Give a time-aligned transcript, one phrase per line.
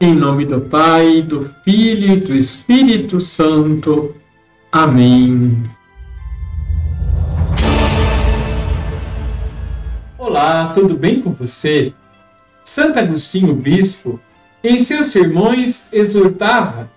[0.00, 4.12] Em nome do Pai, do Filho e do Espírito Santo.
[4.72, 5.62] Amém.
[10.18, 11.94] Olá, tudo bem com você?
[12.64, 14.18] Santo Agostinho Bispo,
[14.64, 16.90] em seus sermões, exortava: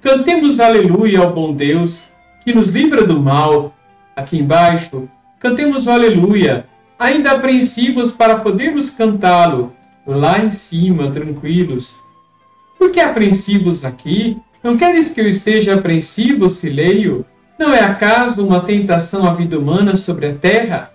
[0.00, 2.04] Cantemos aleluia ao bom Deus,
[2.44, 3.74] que nos livra do mal.
[4.14, 5.08] Aqui embaixo,
[5.40, 6.64] cantemos o aleluia,
[6.96, 9.72] ainda apreensivos para podermos cantá-lo,
[10.06, 12.05] lá em cima, tranquilos.
[12.86, 14.38] Por que apreensivos aqui?
[14.62, 17.26] Não queres que eu esteja apreensivo se leio?
[17.58, 20.92] Não é acaso uma tentação à vida humana sobre a terra?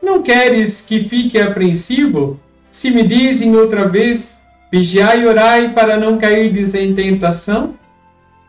[0.00, 2.38] Não queres que fique apreensivo
[2.70, 4.38] se me dizem outra vez,
[4.70, 7.74] vigiai e orai para não cairdes em tentação?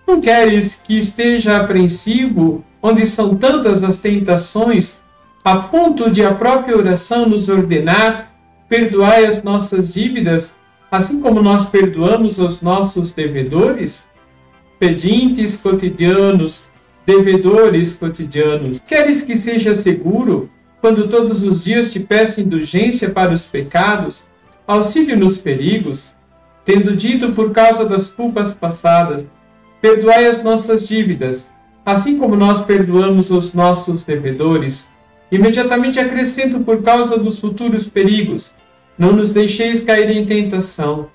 [0.07, 5.02] Não queres que esteja apreensivo onde são tantas as tentações,
[5.44, 8.32] a ponto de a própria oração nos ordenar,
[8.70, 10.55] perdoai as nossas dívidas,
[10.91, 14.08] assim como nós perdoamos aos nossos devedores?
[14.80, 16.70] Pedintes cotidianos,
[17.05, 20.49] devedores cotidianos, queres que seja seguro
[20.82, 24.27] quando todos os dias te peço indulgência para os pecados,
[24.68, 26.13] auxílio nos perigos,
[26.63, 29.26] tendo dito por causa das culpas passadas,
[29.82, 31.49] perdoai as nossas dívidas,
[31.85, 34.90] assim como nós perdoamos os nossos devedores.
[35.32, 38.54] Imediatamente acrescento por causa dos futuros perigos,
[38.98, 41.09] não nos deixeis cair em tentação.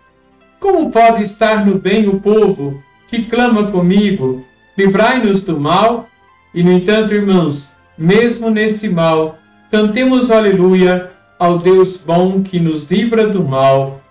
[0.60, 4.44] Como pode estar no bem o povo que clama comigo?
[4.76, 6.08] Livrai-nos do mal.
[6.54, 9.38] E, no entanto, irmãos, mesmo nesse mal,
[9.72, 14.02] Cantemos aleluia ao Deus bom que nos livra do mal.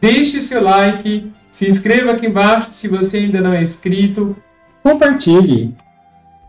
[0.00, 4.34] Deixe seu like, se inscreva aqui embaixo se você ainda não é inscrito,
[4.82, 5.74] compartilhe.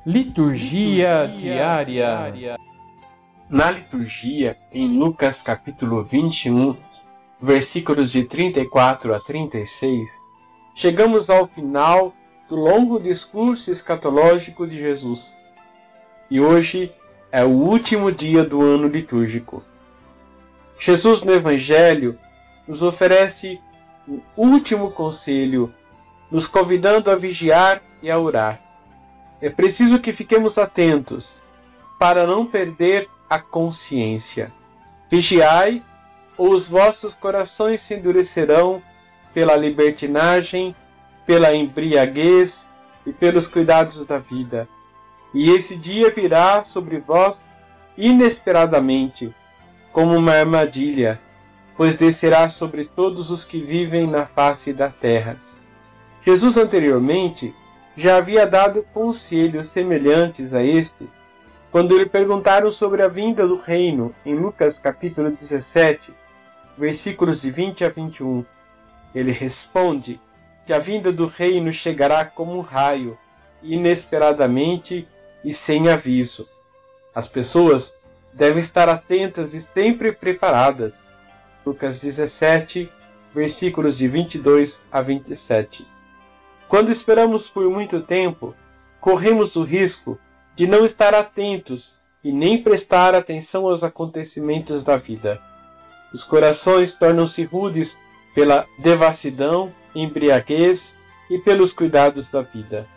[0.05, 1.83] Liturgia, liturgia diária.
[1.83, 2.72] diária.
[3.53, 6.75] Na liturgia, em Lucas capítulo 21,
[7.39, 10.09] versículos de 34 a 36,
[10.73, 12.15] chegamos ao final
[12.49, 15.31] do longo discurso escatológico de Jesus.
[16.31, 16.91] E hoje
[17.31, 19.63] é o último dia do ano litúrgico.
[20.79, 22.17] Jesus no Evangelho
[22.67, 23.61] nos oferece
[24.07, 25.71] o último conselho,
[26.31, 28.59] nos convidando a vigiar e a orar.
[29.39, 31.37] É preciso que fiquemos atentos
[31.99, 34.53] para não perder a consciência.
[35.09, 35.81] Vigiai,
[36.37, 38.79] ou os vossos corações se endurecerão
[39.33, 40.75] pela libertinagem,
[41.25, 42.63] pela embriaguez
[43.07, 44.67] e pelos cuidados da vida.
[45.33, 47.41] E esse dia virá sobre vós
[47.97, 49.33] inesperadamente,
[49.91, 51.19] como uma armadilha,
[51.75, 55.37] pois descerá sobre todos os que vivem na face da terra.
[56.23, 57.51] Jesus anteriormente
[57.97, 61.09] já havia dado conselhos semelhantes a este,
[61.73, 66.13] quando lhe perguntaram sobre a vinda do reino, em Lucas capítulo 17,
[66.77, 68.45] versículos de 20 a 21.
[69.15, 70.21] Ele responde
[70.67, 73.17] que a vinda do reino chegará como um raio,
[73.63, 75.07] inesperadamente
[75.43, 76.47] e sem aviso.
[77.15, 77.91] As pessoas
[78.31, 80.93] devem estar atentas e sempre preparadas.
[81.65, 82.87] Lucas 17,
[83.33, 85.87] versículos de 22 a 27.
[86.67, 88.53] Quando esperamos por muito tempo,
[89.01, 90.19] corremos o risco
[90.55, 91.93] de não estar atentos
[92.23, 95.41] e nem prestar atenção aos acontecimentos da vida.
[96.13, 97.97] Os corações tornam-se rudes
[98.35, 100.95] pela devassidão, embriaguez
[101.29, 102.87] e pelos cuidados da vida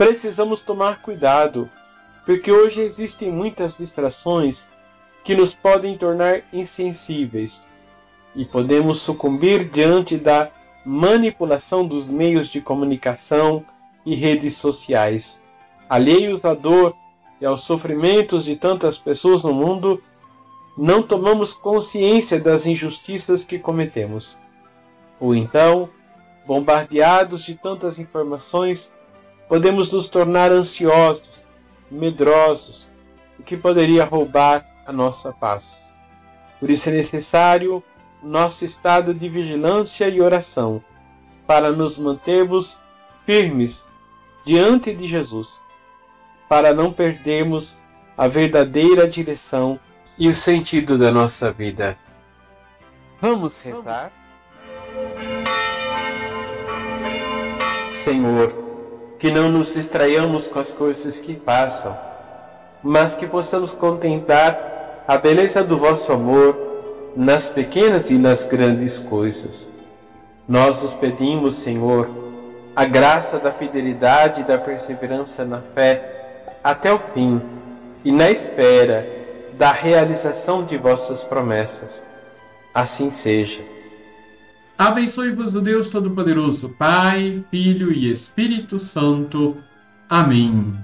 [0.00, 1.68] precisamos tomar cuidado,
[2.24, 4.66] porque hoje existem muitas distrações
[5.24, 7.62] que nos podem tornar insensíveis
[8.34, 10.50] e podemos sucumbir diante da
[10.86, 13.64] manipulação dos meios de comunicação
[14.06, 15.39] e redes sociais.
[15.90, 16.94] Alheios à dor
[17.40, 20.00] e aos sofrimentos de tantas pessoas no mundo,
[20.78, 24.38] não tomamos consciência das injustiças que cometemos.
[25.18, 25.88] Ou então,
[26.46, 28.88] bombardeados de tantas informações,
[29.48, 31.44] podemos nos tornar ansiosos,
[31.90, 32.88] medrosos,
[33.36, 35.76] o que poderia roubar a nossa paz.
[36.60, 37.82] Por isso é necessário
[38.22, 40.80] nosso estado de vigilância e oração
[41.48, 42.78] para nos mantermos
[43.26, 43.84] firmes
[44.44, 45.48] diante de Jesus,
[46.50, 47.76] para não perdermos
[48.18, 49.78] a verdadeira direção
[50.18, 51.96] e o sentido da nossa vida.
[53.20, 54.10] Vamos rezar?
[57.94, 58.52] Senhor,
[59.20, 61.96] que não nos distraiamos com as coisas que passam,
[62.82, 66.58] mas que possamos contemplar a beleza do vosso amor
[67.14, 69.70] nas pequenas e nas grandes coisas.
[70.48, 72.10] Nós os pedimos, Senhor,
[72.74, 76.16] a graça da fidelidade e da perseverança na fé
[76.62, 77.40] até o fim
[78.04, 79.06] e na espera
[79.58, 82.04] da realização de vossas promessas.
[82.74, 83.62] Assim seja.
[84.78, 89.58] Abençoe-vos o Deus Todo-Poderoso, Pai, Filho e Espírito Santo.
[90.08, 90.74] Amém.